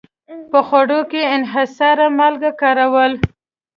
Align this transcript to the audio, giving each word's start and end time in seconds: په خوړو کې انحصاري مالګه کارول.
په 0.51 0.59
خوړو 0.67 1.01
کې 1.11 1.21
انحصاري 1.35 2.07
مالګه 2.17 2.51
کارول. 2.61 3.13